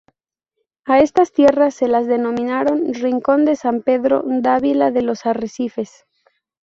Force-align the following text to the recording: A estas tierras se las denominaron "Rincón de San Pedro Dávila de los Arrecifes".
A 0.87 0.97
estas 0.99 1.31
tierras 1.31 1.75
se 1.75 1.87
las 1.87 2.07
denominaron 2.07 2.91
"Rincón 2.91 3.45
de 3.45 3.55
San 3.55 3.83
Pedro 3.83 4.23
Dávila 4.25 4.89
de 4.89 5.03
los 5.03 5.27
Arrecifes". 5.27 6.05